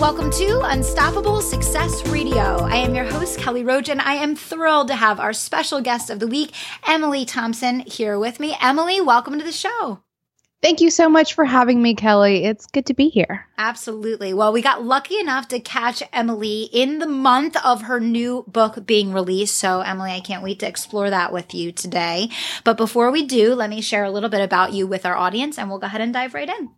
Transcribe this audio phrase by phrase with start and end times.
[0.00, 2.58] Welcome to Unstoppable Success Radio.
[2.64, 6.10] I am your host, Kelly Roach, and I am thrilled to have our special guest
[6.10, 6.52] of the week,
[6.86, 8.56] Emily Thompson, here with me.
[8.60, 10.02] Emily, welcome to the show.
[10.60, 12.44] Thank you so much for having me, Kelly.
[12.44, 13.46] It's good to be here.
[13.56, 14.34] Absolutely.
[14.34, 18.84] Well, we got lucky enough to catch Emily in the month of her new book
[18.86, 19.56] being released.
[19.56, 22.30] So, Emily, I can't wait to explore that with you today.
[22.64, 25.58] But before we do, let me share a little bit about you with our audience
[25.58, 26.70] and we'll go ahead and dive right in.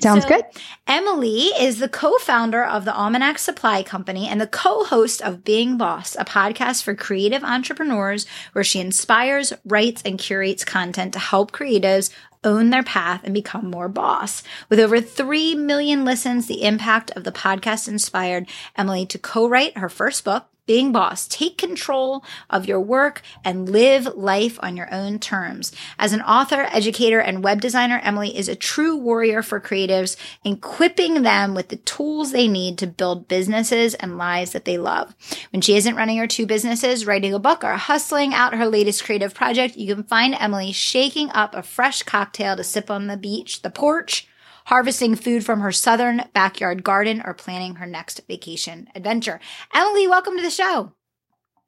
[0.00, 0.44] Sounds so, good.
[0.86, 5.44] Emily is the co founder of the Almanac Supply Company and the co host of
[5.44, 11.18] Being Boss, a podcast for creative entrepreneurs where she inspires, writes, and curates content to
[11.18, 12.10] help creatives
[12.44, 14.42] own their path and become more boss.
[14.68, 19.76] With over 3 million listens, the impact of the podcast inspired Emily to co write
[19.76, 21.26] her first book, being boss.
[21.28, 25.72] Take control of your work and live life on your own terms.
[25.98, 31.22] As an author, educator, and web designer, Emily is a true warrior for creatives, equipping
[31.22, 35.14] them with the tools they need to build businesses and lives that they love.
[35.52, 39.04] When she isn't running her two businesses, writing a book, or hustling out her latest
[39.04, 43.16] creative project, you can find Emily shaking up a fresh cocktail to sip on the
[43.16, 44.28] beach, the porch,
[44.66, 49.40] harvesting food from her southern backyard garden, or planning her next vacation adventure.
[49.74, 50.92] Emily, welcome to the show.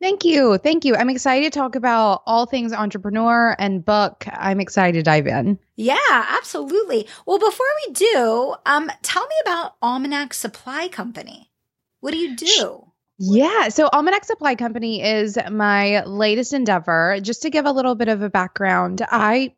[0.01, 0.59] Thank you.
[0.59, 0.95] Thank you.
[0.95, 4.25] I'm excited to talk about all things entrepreneur and book.
[4.31, 5.59] I'm excited to dive in.
[5.75, 7.09] Yeah, absolutely.
[7.27, 11.51] Well, before we do, um, tell me about Almanac Supply Company.
[12.01, 12.85] What do you do?
[13.19, 13.71] Yeah.
[13.71, 17.19] So Almanac Supply Company is my latest endeavor.
[17.21, 19.55] Just to give a little bit of a background, I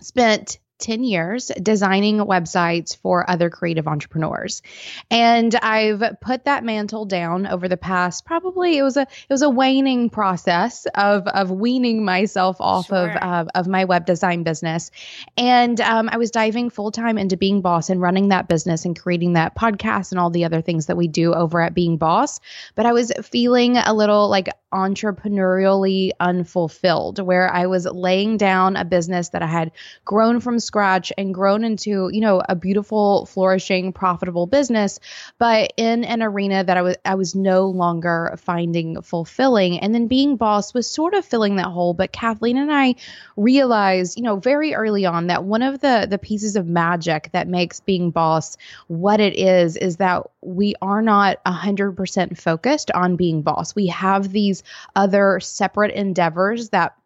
[0.00, 4.62] spent 10 years designing websites for other creative entrepreneurs.
[5.10, 9.42] And I've put that mantle down over the past probably it was a it was
[9.42, 13.10] a waning process of of weaning myself off sure.
[13.10, 14.90] of uh, of my web design business.
[15.38, 18.98] And um, I was diving full time into being boss and running that business and
[18.98, 22.40] creating that podcast and all the other things that we do over at being boss.
[22.74, 28.84] But I was feeling a little like entrepreneurially unfulfilled where I was laying down a
[28.84, 29.70] business that I had
[30.04, 30.73] grown from scratch
[31.16, 35.00] and grown into, you know, a beautiful, flourishing, profitable business,
[35.38, 39.80] but in an arena that I was I was no longer finding fulfilling.
[39.80, 42.96] And then being boss was sort of filling that hole, but Kathleen and I
[43.36, 47.48] realized, you know, very early on that one of the the pieces of magic that
[47.48, 48.56] makes being boss
[48.88, 53.74] what it is is that we are not 100% focused on being boss.
[53.74, 54.62] We have these
[54.94, 56.96] other separate endeavors that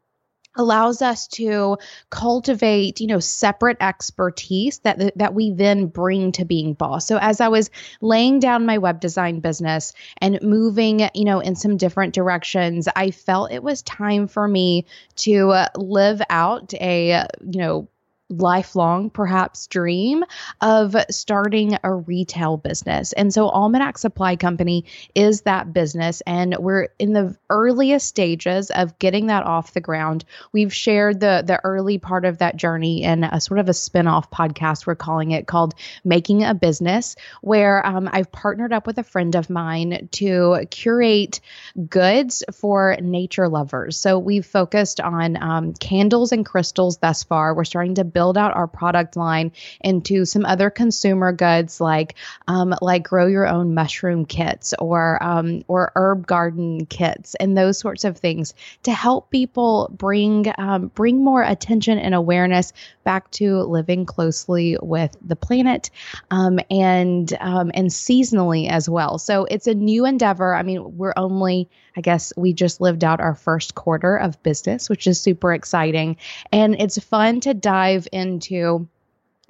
[0.58, 1.78] allows us to
[2.10, 7.40] cultivate you know separate expertise that that we then bring to being boss so as
[7.40, 7.70] i was
[8.00, 13.10] laying down my web design business and moving you know in some different directions i
[13.10, 14.84] felt it was time for me
[15.16, 17.88] to uh, live out a you know
[18.30, 20.24] lifelong, perhaps, dream
[20.60, 23.12] of starting a retail business.
[23.12, 24.84] And so, Almanac Supply Company
[25.14, 30.24] is that business, and we're in the earliest stages of getting that off the ground.
[30.52, 34.30] We've shared the the early part of that journey in a sort of a spin-off
[34.30, 35.74] podcast we're calling it called
[36.04, 41.40] Making a Business, where um, I've partnered up with a friend of mine to curate
[41.88, 43.96] goods for nature lovers.
[43.96, 47.54] So we've focused on um, candles and crystals thus far.
[47.54, 52.16] We're starting to build out our product line into some other consumer goods like
[52.48, 57.78] um, like grow your own mushroom kits or um, or herb garden kits and those
[57.78, 62.72] sorts of things to help people bring um, bring more attention and awareness
[63.04, 65.88] back to living closely with the planet
[66.32, 69.18] um, and um, and seasonally as well.
[69.18, 70.56] So it's a new endeavor.
[70.56, 74.88] I mean, we're only I guess we just lived out our first quarter of business,
[74.88, 76.16] which is super exciting.
[76.52, 78.86] And it's fun to dive into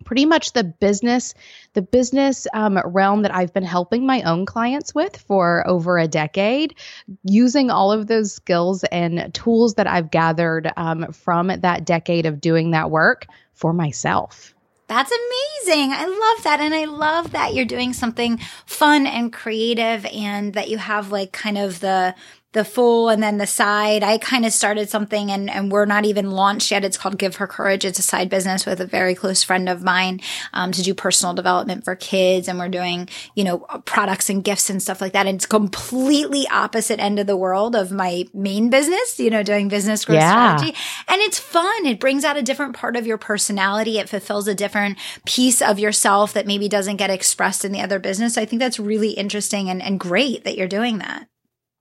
[0.04, 1.34] pretty much the business
[1.74, 6.06] the business um, realm that i've been helping my own clients with for over a
[6.06, 6.76] decade
[7.24, 12.40] using all of those skills and tools that i've gathered um, from that decade of
[12.40, 14.54] doing that work for myself
[14.88, 15.92] that's amazing.
[15.92, 16.60] I love that.
[16.60, 21.30] And I love that you're doing something fun and creative and that you have like
[21.30, 22.14] kind of the
[22.52, 24.02] the full and then the side.
[24.02, 26.82] I kind of started something and, and we're not even launched yet.
[26.82, 27.84] It's called Give Her Courage.
[27.84, 30.20] It's a side business with a very close friend of mine
[30.54, 32.48] um, to do personal development for kids.
[32.48, 35.26] And we're doing, you know, products and gifts and stuff like that.
[35.26, 39.68] And it's completely opposite end of the world of my main business, you know, doing
[39.68, 40.56] business growth yeah.
[40.56, 40.78] strategy.
[41.06, 41.84] And it's fun.
[41.84, 43.98] It brings out a different part of your personality.
[43.98, 44.96] It fulfills a different
[45.26, 48.38] piece of yourself that maybe doesn't get expressed in the other business.
[48.38, 51.28] I think that's really interesting and, and great that you're doing that.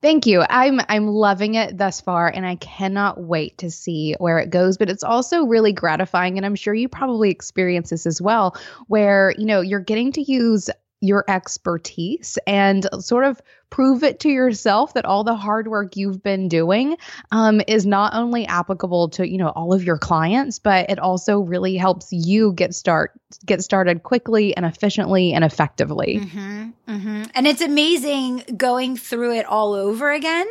[0.00, 0.44] Thank you.
[0.48, 4.78] I'm I'm loving it thus far and I cannot wait to see where it goes,
[4.78, 8.56] but it's also really gratifying and I'm sure you probably experience this as well
[8.86, 14.28] where, you know, you're getting to use your expertise and sort of prove it to
[14.28, 16.96] yourself that all the hard work you've been doing
[17.32, 21.40] um, is not only applicable to you know all of your clients but it also
[21.40, 23.12] really helps you get start
[23.44, 27.22] get started quickly and efficiently and effectively mm-hmm, mm-hmm.
[27.34, 30.46] and it's amazing going through it all over again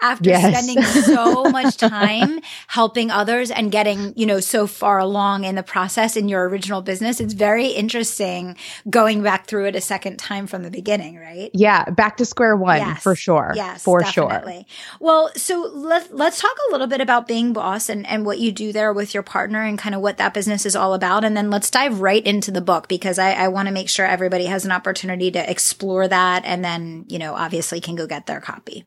[0.00, 0.56] after yes.
[0.56, 5.62] spending so much time helping others and getting you know so far along in the
[5.62, 8.56] process in your original business it's very interesting
[8.88, 12.59] going back through it a second time from the beginning right yeah back to square
[12.60, 13.02] one yes.
[13.02, 13.52] for sure.
[13.54, 14.66] Yes, for definitely.
[14.68, 14.98] sure.
[15.00, 18.52] Well, so let, let's talk a little bit about being boss and, and what you
[18.52, 21.24] do there with your partner and kind of what that business is all about.
[21.24, 24.06] And then let's dive right into the book because I, I want to make sure
[24.06, 28.26] everybody has an opportunity to explore that and then, you know, obviously can go get
[28.26, 28.84] their copy.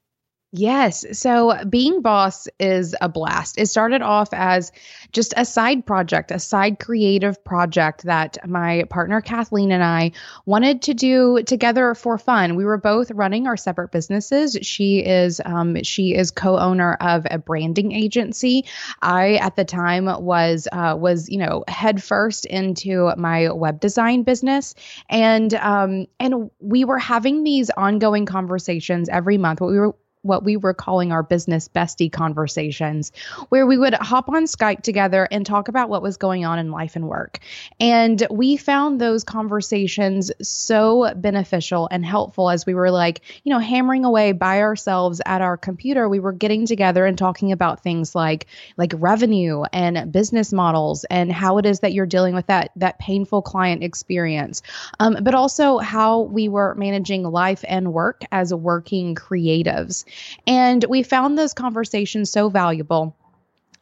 [0.56, 1.04] Yes.
[1.20, 3.58] So being boss is a blast.
[3.58, 4.72] It started off as
[5.12, 10.12] just a side project, a side creative project that my partner Kathleen and I
[10.46, 12.56] wanted to do together for fun.
[12.56, 14.56] We were both running our separate businesses.
[14.62, 18.66] She is um, she is co-owner of a branding agency.
[19.02, 24.22] I at the time was uh, was you know head first into my web design
[24.22, 24.76] business,
[25.10, 29.60] and um, and we were having these ongoing conversations every month.
[29.60, 33.12] What we were what we were calling our business bestie conversations,
[33.50, 36.72] where we would hop on Skype together and talk about what was going on in
[36.72, 37.40] life and work.
[37.80, 43.60] And we found those conversations so beneficial and helpful as we were like, you know,
[43.60, 46.08] hammering away by ourselves at our computer.
[46.08, 48.48] We were getting together and talking about things like
[48.78, 52.98] like revenue and business models and how it is that you're dealing with that that
[53.00, 54.62] painful client experience,
[55.00, 60.06] um, but also how we were managing life and work as working creatives.
[60.48, 63.16] And we found those conversations so valuable.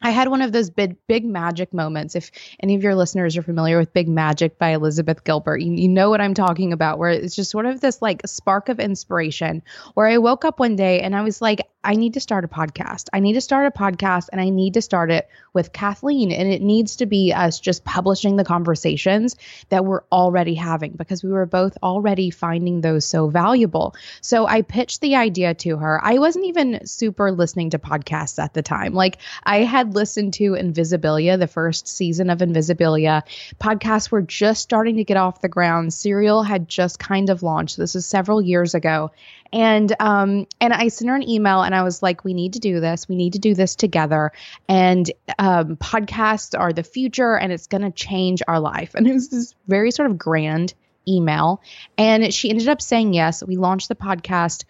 [0.02, 2.16] I had one of those big, big magic moments.
[2.16, 5.88] If any of your listeners are familiar with Big Magic by Elizabeth Gilbert, you, you,
[5.88, 9.62] know what I'm talking about, where it's just sort of this like spark of inspiration.
[9.94, 12.48] Where I woke up one day and I was like, I need to start a
[12.48, 13.08] podcast.
[13.12, 16.30] I need to start a podcast and I need to start it with Kathleen.
[16.30, 19.36] And it needs to be us just publishing the conversations
[19.68, 23.94] that we're already having because we were both already finding those so valuable.
[24.20, 26.00] So I pitched the idea to her.
[26.02, 28.94] I wasn't even super listening to podcasts at the time.
[28.94, 33.22] Like I had listened to Invisibilia, the first season of Invisibilia.
[33.60, 35.92] Podcasts were just starting to get off the ground.
[35.92, 37.76] Serial had just kind of launched.
[37.76, 39.10] This is several years ago
[39.52, 42.58] and um and I sent her an email and I was like, we need to
[42.58, 43.08] do this.
[43.08, 44.32] We need to do this together.
[44.68, 48.94] And um, podcasts are the future, and it's going to change our life.
[48.94, 50.74] And it was this very sort of grand
[51.06, 51.60] email,
[51.98, 53.42] and she ended up saying yes.
[53.42, 54.64] We launched the podcast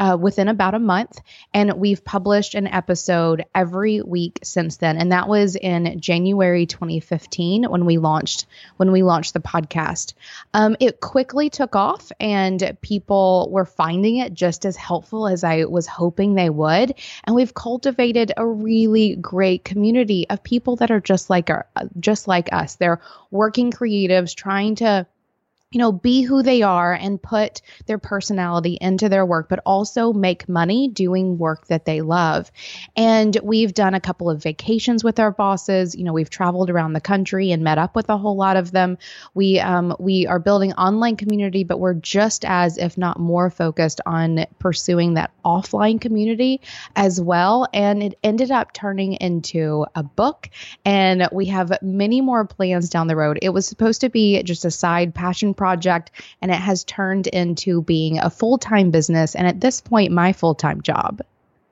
[0.00, 1.20] uh, within about a month,
[1.52, 4.96] and we've published an episode every week since then.
[4.96, 8.46] And that was in January 2015 when we launched
[8.76, 10.14] when we launched the podcast.
[10.52, 15.64] Um, it quickly took off, and people were finding it just as helpful as I
[15.64, 16.94] was hoping they would.
[17.24, 21.66] And we've cultivated a really great community of people that are just like our,
[22.00, 22.76] just like us.
[22.76, 25.06] They're working creatives trying to
[25.74, 30.12] you know, be who they are and put their personality into their work, but also
[30.12, 32.52] make money doing work that they love.
[32.94, 35.96] And we've done a couple of vacations with our bosses.
[35.96, 38.70] You know, we've traveled around the country and met up with a whole lot of
[38.70, 38.98] them.
[39.34, 44.00] We um, we are building online community, but we're just as, if not more, focused
[44.06, 46.60] on pursuing that offline community
[46.94, 47.66] as well.
[47.74, 50.50] And it ended up turning into a book,
[50.84, 53.40] and we have many more plans down the road.
[53.42, 56.10] It was supposed to be just a side passion project project
[56.42, 59.34] and it has turned into being a full time business.
[59.34, 61.22] And at this point, my full time job.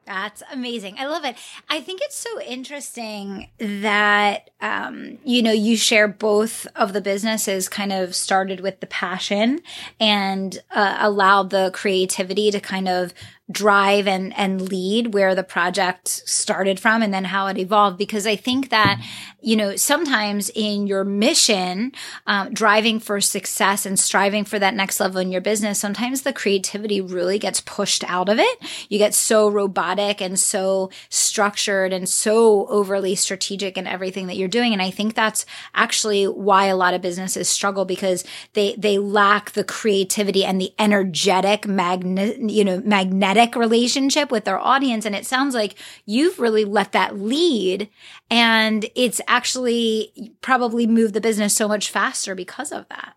[0.07, 0.97] That's amazing.
[0.99, 1.37] I love it.
[1.69, 7.69] I think it's so interesting that, um, you know, you share both of the businesses
[7.69, 9.61] kind of started with the passion
[10.01, 13.13] and uh, allowed the creativity to kind of
[13.53, 18.27] drive and and lead where the project started from and then how it evolved because
[18.27, 19.03] I think that
[19.41, 21.93] you know sometimes in your mission
[22.27, 26.33] um, driving for success and striving for that next level in your business sometimes the
[26.33, 28.59] creativity really gets pushed out of it.
[28.89, 34.49] You get so robotic and so structured and so overly strategic in everything that you're
[34.49, 34.73] doing.
[34.73, 35.45] And I think that's
[35.75, 40.73] actually why a lot of businesses struggle because they they lack the creativity and the
[40.79, 45.75] energetic magnet you know magnetic relationship with their audience and it sounds like
[46.07, 47.89] you've really let that lead
[48.31, 53.15] and it's actually probably moved the business so much faster because of that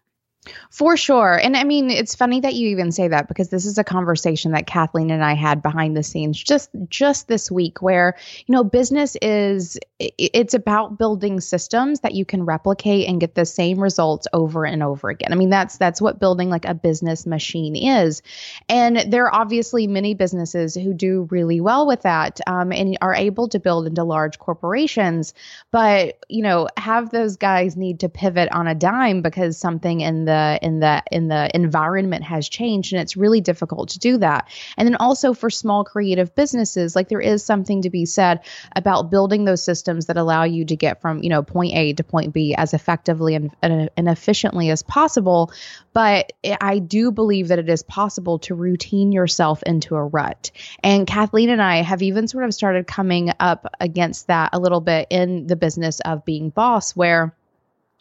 [0.70, 1.36] for sure.
[1.36, 4.52] And I mean, it's funny that you even say that because this is a conversation
[4.52, 8.64] that Kathleen and I had behind the scenes just just this week where, you know,
[8.64, 14.28] business is it's about building systems that you can replicate and get the same results
[14.34, 15.32] over and over again.
[15.32, 18.22] I mean, that's that's what building like a business machine is.
[18.68, 23.16] And there are obviously many businesses who do really well with that um, and are
[23.16, 25.34] able to build into large corporations,
[25.72, 30.26] but, you know, have those guys need to pivot on a dime because something in
[30.26, 34.18] the the in the in the environment has changed and it's really difficult to do
[34.18, 34.48] that.
[34.78, 38.42] And then also for small creative businesses like there is something to be said
[38.76, 42.04] about building those systems that allow you to get from you know point a to
[42.04, 45.52] point b as effectively and, and, and efficiently as possible.
[45.94, 50.52] But i do believe that it is possible to routine yourself into a rut.
[50.84, 54.82] And kathleen and i have even sort of started coming up against that a little
[54.82, 57.34] bit in the business of being boss where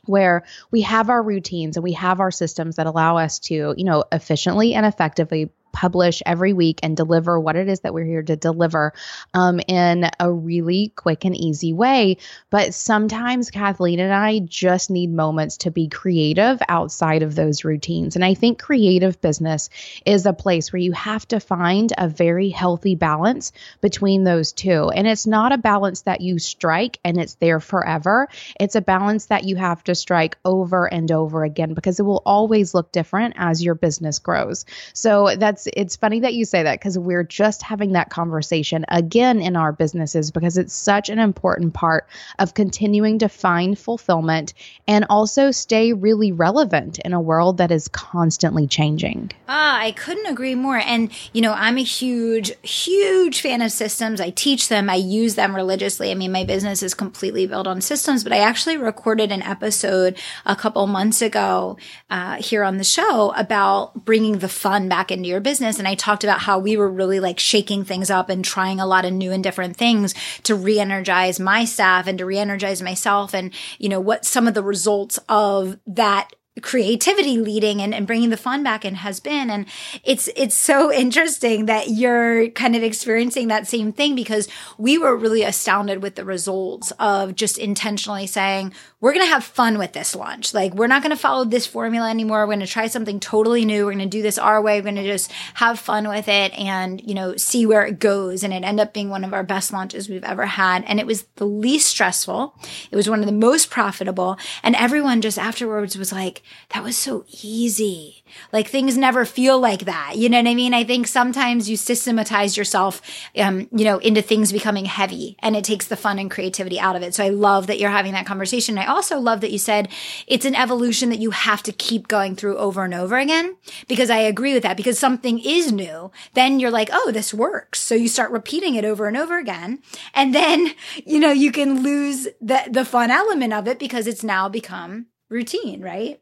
[0.09, 3.85] where we have our routines and we have our systems that allow us to, you
[3.85, 8.23] know, efficiently and effectively publish every week and deliver what it is that we're here
[8.23, 8.95] to deliver
[9.35, 12.17] um, in a really quick and easy way.
[12.49, 18.15] But sometimes Kathleen and I just need moments to be creative outside of those routines.
[18.15, 19.69] And I think creative business
[20.07, 24.91] is a place where you have to find a very healthy balance between those two.
[24.95, 28.29] And it's not a balance that you strike and it's there forever.
[28.61, 32.23] It's a balance that you have to strike over and over again because it will
[32.25, 34.65] always look different as your business grows.
[34.93, 39.41] So that's it's funny that you say that because we're just having that conversation again
[39.41, 42.07] in our businesses because it's such an important part
[42.39, 44.55] of continuing to find fulfillment
[44.87, 49.31] and also stay really relevant in a world that is constantly changing.
[49.49, 50.79] Ah, I couldn't agree more.
[50.79, 54.21] And you know, I'm a huge huge fan of systems.
[54.21, 56.11] I teach them, I use them religiously.
[56.11, 60.19] I mean, my business is completely built on systems, but I actually recorded an episode
[60.45, 61.79] a couple months ago
[62.11, 65.79] uh, here on the show about bringing the fun back into your business business.
[65.79, 68.87] And I talked about how we were really like shaking things up and trying a
[68.87, 73.55] lot of new and different things to re-energize my staff and to re-energize myself and,
[73.79, 76.31] you know, what some of the results of that
[76.63, 79.51] creativity leading and, and bringing the fun back in has been.
[79.51, 79.67] And
[80.05, 85.17] it's it's so interesting that you're kind of experiencing that same thing because we were
[85.17, 89.93] really astounded with the results of just intentionally saying we're going to have fun with
[89.93, 92.47] this launch like we're not going to follow this formula anymore.
[92.47, 93.85] We're going to try something totally new.
[93.85, 94.79] We're going to do this our way.
[94.79, 98.45] We're going to just have fun with it and you know see where it goes.
[98.45, 100.85] And it ended up being one of our best launches we've ever had.
[100.85, 102.55] And it was the least stressful.
[102.93, 104.39] It was one of the most profitable.
[104.63, 108.25] And everyone just afterwards was like that was so easy.
[108.53, 110.17] Like things never feel like that.
[110.17, 110.75] You know what I mean?
[110.75, 113.01] I think sometimes you systematize yourself,
[113.37, 116.97] um, you know, into things becoming heavy and it takes the fun and creativity out
[116.97, 117.15] of it.
[117.15, 118.79] So I love that you're having that conversation.
[118.79, 119.89] I also love that you said
[120.27, 123.57] it's an evolution that you have to keep going through over and over again
[123.89, 126.11] because I agree with that because something is new.
[126.35, 127.81] Then you're like, oh, this works.
[127.81, 129.81] So you start repeating it over and over again.
[130.15, 130.75] And then,
[131.05, 135.07] you know, you can lose the, the fun element of it because it's now become
[135.29, 136.21] routine, right?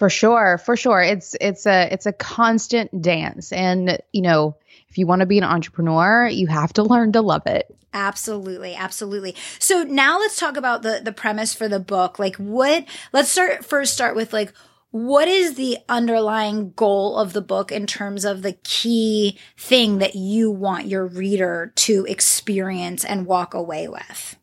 [0.00, 1.02] For sure, for sure.
[1.02, 4.56] It's it's a it's a constant dance and you know,
[4.88, 7.66] if you want to be an entrepreneur, you have to learn to love it.
[7.92, 9.36] Absolutely, absolutely.
[9.58, 12.18] So now let's talk about the the premise for the book.
[12.18, 14.54] Like what let's start first start with like
[14.90, 20.14] what is the underlying goal of the book in terms of the key thing that
[20.14, 24.39] you want your reader to experience and walk away with?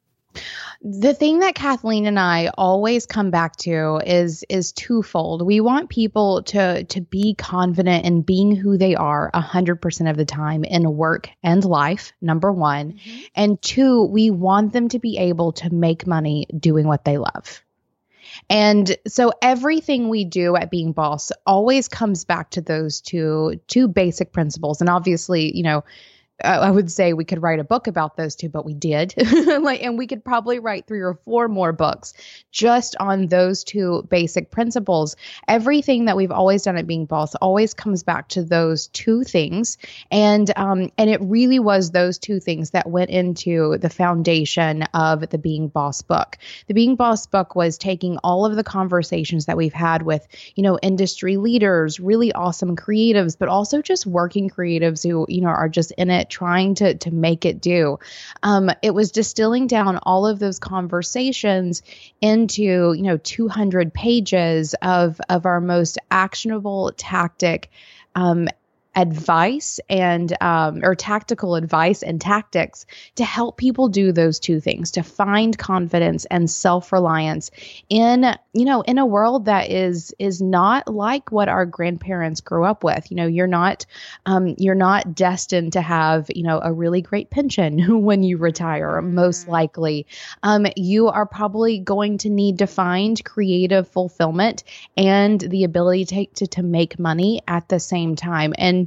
[0.81, 5.45] The thing that Kathleen and I always come back to is is twofold.
[5.45, 10.25] We want people to to be confident in being who they are 100% of the
[10.25, 12.93] time in work and life, number 1.
[12.93, 13.19] Mm-hmm.
[13.35, 17.63] And two, we want them to be able to make money doing what they love.
[18.49, 23.87] And so everything we do at being boss always comes back to those two two
[23.87, 24.81] basic principles.
[24.81, 25.83] And obviously, you know,
[26.43, 29.15] I would say we could write a book about those two, but we did.
[29.61, 32.13] like, and we could probably write three or four more books
[32.51, 35.15] just on those two basic principles.
[35.47, 39.79] Everything that we've always done at Being Boss always comes back to those two things,
[40.11, 45.27] and um, and it really was those two things that went into the foundation of
[45.29, 46.37] the Being Boss book.
[46.67, 50.61] The Being Boss book was taking all of the conversations that we've had with you
[50.61, 55.67] know industry leaders, really awesome creatives, but also just working creatives who you know are
[55.67, 57.99] just in it trying to to make it do.
[58.43, 61.81] Um, it was distilling down all of those conversations
[62.21, 67.69] into you know 200 pages of of our most actionable tactic
[68.15, 68.47] um,
[68.97, 74.89] advice and um, or tactical advice and tactics to help people do those two things
[74.89, 77.51] to find confidence and self-reliance
[77.89, 82.65] in you know in a world that is is not like what our grandparents grew
[82.65, 83.11] up with.
[83.11, 83.85] You know you're not
[84.25, 88.99] um, you're not destined to have you know a really great pension when you retire
[89.03, 89.51] most mm-hmm.
[89.51, 90.07] likely.
[90.41, 94.63] Um, you are probably going to need to find creative fulfillment
[94.95, 98.55] and the ability to, to, to make money at the same time.
[98.57, 98.86] And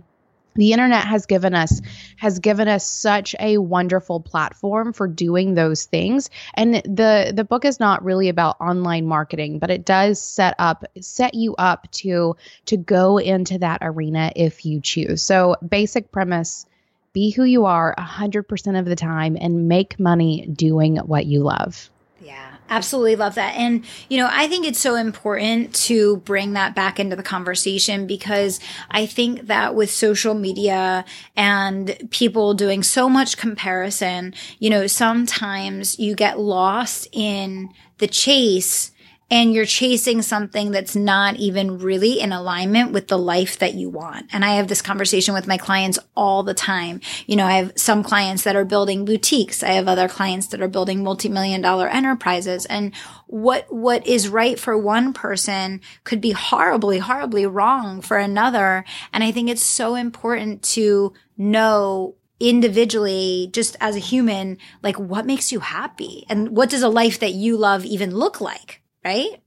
[0.55, 1.81] the internet has given us
[2.17, 6.31] has given us such a wonderful platform for doing those things.
[6.55, 10.85] And the the book is not really about online marketing but it does set up
[11.01, 15.23] set you up to to go into that arena if you choose.
[15.23, 16.67] So basic premise
[17.13, 21.91] be who you are 100% of the time and make money doing what you love.
[22.23, 23.57] Yeah, absolutely love that.
[23.57, 28.07] And, you know, I think it's so important to bring that back into the conversation
[28.07, 28.61] because
[28.91, 31.05] I think that with social media
[31.37, 38.93] and people doing so much comparison, you know, sometimes you get lost in the chase
[39.31, 43.89] and you're chasing something that's not even really in alignment with the life that you
[43.89, 44.27] want.
[44.33, 47.01] And I have this conversation with my clients all the time.
[47.27, 49.63] You know, I have some clients that are building boutiques.
[49.63, 52.95] I have other clients that are building multi-million dollar enterprises and
[53.27, 58.85] what, what is right for one person could be horribly, horribly wrong for another.
[59.13, 65.27] And I think it's so important to know individually, just as a human, like what
[65.27, 68.80] makes you happy and what does a life that you love even look like?
[69.05, 69.41] Right?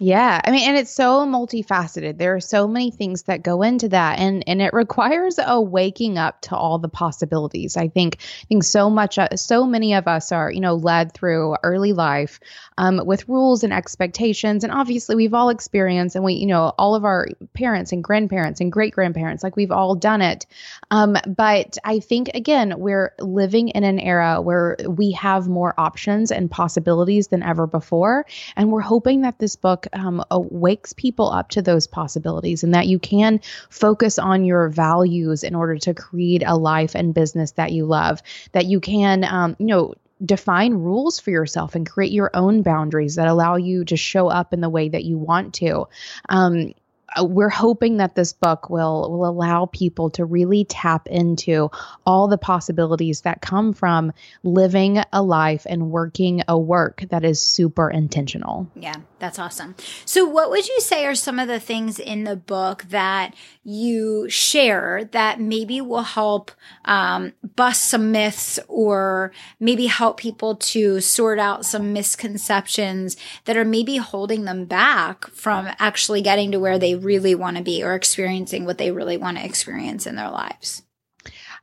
[0.00, 2.18] Yeah, I mean, and it's so multifaceted.
[2.18, 6.18] There are so many things that go into that, and and it requires a waking
[6.18, 7.76] up to all the possibilities.
[7.76, 11.14] I think, I think so much, uh, so many of us are, you know, led
[11.14, 12.38] through early life
[12.76, 16.94] um, with rules and expectations, and obviously we've all experienced, and we, you know, all
[16.94, 20.46] of our parents and grandparents and great grandparents, like we've all done it.
[20.92, 26.30] Um, but I think again, we're living in an era where we have more options
[26.30, 31.50] and possibilities than ever before, and we're hoping that this book um, wakes people up
[31.50, 36.42] to those possibilities and that you can focus on your values in order to create
[36.46, 38.22] a life and business that you love,
[38.52, 43.14] that you can, um, you know, define rules for yourself and create your own boundaries
[43.16, 45.86] that allow you to show up in the way that you want to.
[46.28, 46.74] Um,
[47.22, 51.70] we're hoping that this book will will allow people to really tap into
[52.06, 57.40] all the possibilities that come from living a life and working a work that is
[57.40, 58.70] super intentional.
[58.74, 59.74] Yeah, that's awesome.
[60.04, 64.28] So what would you say are some of the things in the book that you
[64.28, 66.50] share that maybe will help
[66.84, 73.64] um, bust some myths or maybe help people to sort out some misconceptions that are
[73.64, 77.94] maybe holding them back from actually getting to where they really want to be or
[77.94, 80.82] experiencing what they really want to experience in their lives?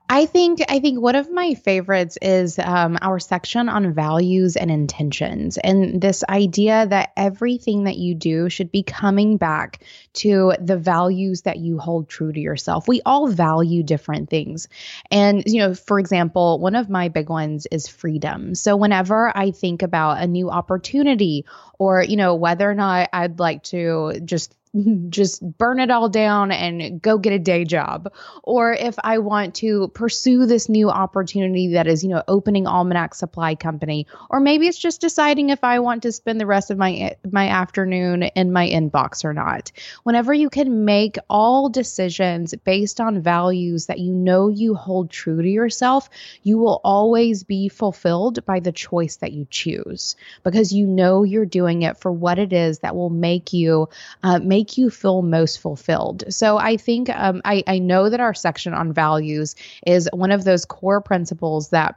[0.07, 4.69] I think I think one of my favorites is um, our section on values and
[4.69, 10.77] intentions, and this idea that everything that you do should be coming back to the
[10.77, 12.87] values that you hold true to yourself.
[12.87, 14.67] We all value different things,
[15.09, 18.53] and you know, for example, one of my big ones is freedom.
[18.53, 21.45] So whenever I think about a new opportunity,
[21.79, 24.53] or you know, whether or not I'd like to just
[25.09, 28.11] just burn it all down and go get a day job.
[28.43, 33.15] Or if i want to pursue this new opportunity that is you know opening almanac
[33.15, 34.07] supply company.
[34.29, 37.49] Or maybe it's just deciding if i want to spend the rest of my my
[37.49, 39.71] afternoon in my inbox or not.
[40.03, 45.41] Whenever you can make all decisions based on values that you know you hold true
[45.41, 46.09] to yourself
[46.43, 50.15] you will always be fulfilled by the choice that you choose.
[50.43, 53.89] Because you know you're doing it for what it is that will make you
[54.23, 56.23] uh, make make you feel most fulfilled.
[56.29, 60.43] So I think um, I, I know that our section on values is one of
[60.43, 61.95] those core principles that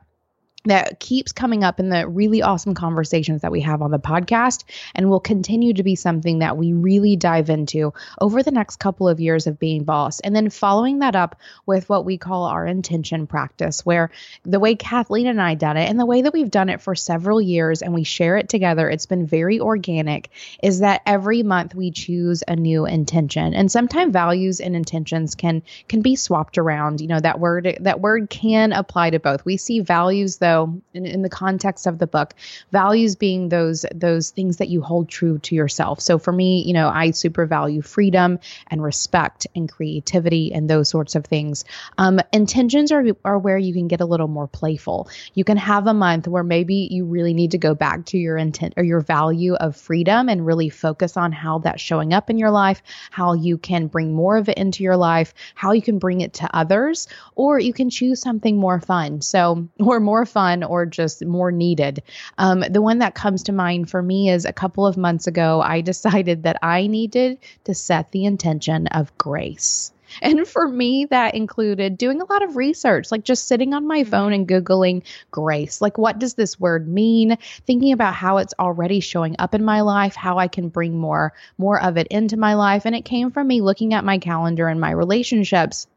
[0.64, 4.64] that keeps coming up in the really awesome conversations that we have on the podcast
[4.94, 9.08] and will continue to be something that we really dive into over the next couple
[9.08, 10.18] of years of being boss.
[10.20, 14.10] And then following that up with what we call our intention practice, where
[14.42, 16.94] the way Kathleen and I done it and the way that we've done it for
[16.94, 20.30] several years and we share it together, it's been very organic,
[20.62, 23.54] is that every month we choose a new intention.
[23.54, 27.00] And sometimes values and intentions can can be swapped around.
[27.00, 29.44] You know, that word that word can apply to both.
[29.44, 32.34] We see values though in, in the context of the book
[32.72, 36.00] values being those those things that you hold true to yourself.
[36.00, 38.38] So for me you know i super value freedom
[38.70, 41.64] and respect and creativity and those sorts of things.
[41.98, 45.08] Um, intentions are, are where you can get a little more playful.
[45.34, 48.36] You can have a month where maybe you really need to go back to your
[48.36, 52.38] intent or your value of freedom and really focus on how that's showing up in
[52.38, 55.98] your life how you can bring more of it into your life how you can
[55.98, 59.20] bring it to others or you can choose something more fun.
[59.20, 62.00] So or more fun fun or just more needed.
[62.38, 65.60] Um, the one that comes to mind for me is a couple of months ago,
[65.60, 69.92] I decided that I needed to set the intention of grace.
[70.22, 74.04] And for me, that included doing a lot of research, like just sitting on my
[74.04, 75.82] phone and Googling grace.
[75.82, 77.36] Like, what does this word mean?
[77.66, 81.34] Thinking about how it's already showing up in my life, how I can bring more,
[81.58, 82.86] more of it into my life.
[82.86, 85.88] And it came from me looking at my calendar and my relationships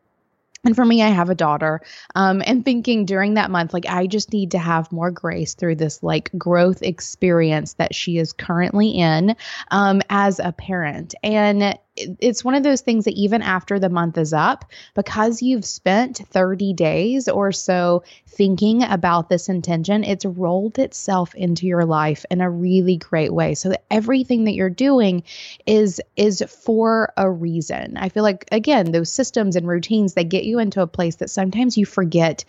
[0.64, 1.82] and for me, I have a daughter,
[2.16, 5.76] um, and thinking during that month, like, I just need to have more grace through
[5.76, 9.36] this like growth experience that she is currently in
[9.72, 11.16] um, as a parent.
[11.24, 15.66] And it's one of those things that even after the month is up, because you've
[15.66, 22.26] spent 30 days or so thinking about this intention, it's rolled itself into your life
[22.32, 23.56] in a really great way.
[23.56, 25.24] So that everything that you're doing
[25.66, 27.98] is is for a reason.
[27.98, 31.30] I feel like again, those systems and routines they get you into a place that
[31.30, 32.46] sometimes you forget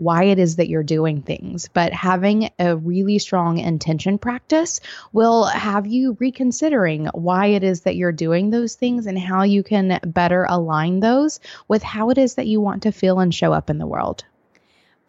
[0.00, 1.68] why it is that you're doing things.
[1.72, 4.80] But having a really strong intention practice
[5.12, 9.62] will have you reconsidering why it is that you're doing those things and how you
[9.62, 13.52] can better align those with how it is that you want to feel and show
[13.52, 14.24] up in the world.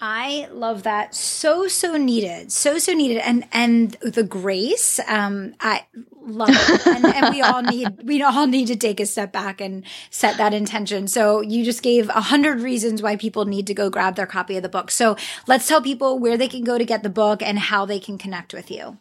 [0.03, 1.13] I love that.
[1.13, 2.51] So, so needed.
[2.51, 3.19] So, so needed.
[3.19, 5.85] And, and the grace, um, I
[6.19, 6.87] love it.
[6.87, 10.37] And, and, we all need, we all need to take a step back and set
[10.37, 11.07] that intention.
[11.07, 14.57] So you just gave a hundred reasons why people need to go grab their copy
[14.57, 14.89] of the book.
[14.89, 17.99] So let's tell people where they can go to get the book and how they
[17.99, 18.97] can connect with you.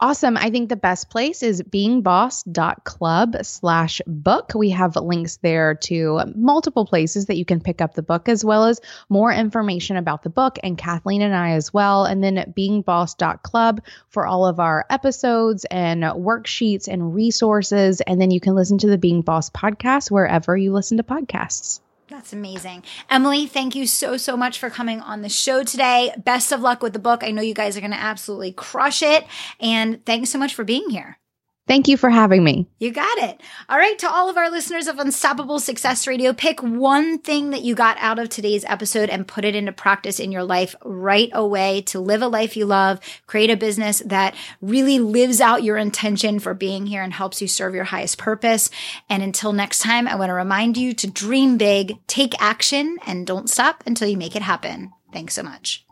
[0.00, 0.36] Awesome.
[0.36, 4.52] I think the best place is beingboss.club slash book.
[4.54, 8.44] We have links there to multiple places that you can pick up the book, as
[8.44, 12.04] well as more information about the book and Kathleen and I as well.
[12.04, 18.00] And then beingboss.club for all of our episodes and worksheets and resources.
[18.00, 21.80] And then you can listen to the Being Boss podcast wherever you listen to podcasts.
[22.12, 22.84] That's amazing.
[23.08, 26.12] Emily, thank you so, so much for coming on the show today.
[26.18, 27.24] Best of luck with the book.
[27.24, 29.26] I know you guys are going to absolutely crush it.
[29.58, 31.16] And thanks so much for being here.
[31.68, 32.66] Thank you for having me.
[32.80, 33.40] You got it.
[33.68, 33.96] All right.
[34.00, 37.96] To all of our listeners of Unstoppable Success Radio, pick one thing that you got
[38.00, 42.00] out of today's episode and put it into practice in your life right away to
[42.00, 42.98] live a life you love,
[43.28, 47.46] create a business that really lives out your intention for being here and helps you
[47.46, 48.68] serve your highest purpose.
[49.08, 53.24] And until next time, I want to remind you to dream big, take action, and
[53.24, 54.92] don't stop until you make it happen.
[55.12, 55.86] Thanks so much.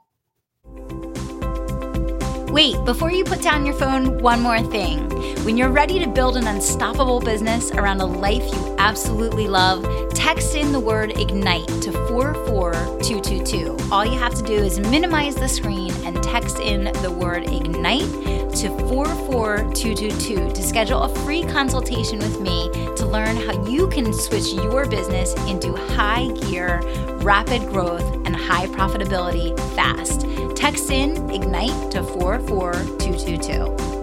[2.51, 5.09] Wait, before you put down your phone, one more thing.
[5.45, 10.57] When you're ready to build an unstoppable business around a life you absolutely love, text
[10.57, 13.77] in the word IGNITE to 44222.
[13.93, 18.31] All you have to do is minimize the screen and text in the word IGNITE
[18.57, 24.53] to 44222 to schedule a free consultation with me to learn how you can switch
[24.53, 26.83] your business into high gear,
[27.23, 30.27] rapid growth, and high profitability fast.
[30.57, 32.03] Text in IGNITE to
[32.47, 34.00] 44222.